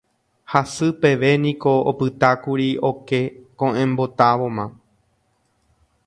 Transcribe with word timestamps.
Hasy 0.51 0.87
peve 1.01 1.29
niko 1.43 1.71
opytákuri 1.91 2.69
oke 2.89 3.19
koʼẽmbotávoma. 3.59 4.65